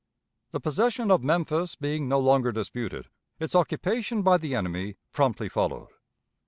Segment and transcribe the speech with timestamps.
[0.49, 3.07] The possession of Memphis being no longer disputed,
[3.39, 5.89] its occupation by the enemy promptly followed.